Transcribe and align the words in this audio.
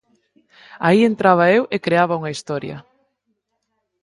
Aí 0.87 0.99
entraba 1.03 1.51
eu 1.57 1.63
e 1.75 1.77
creaba 1.85 2.19
unha 2.19 2.33
historia. 2.35 2.77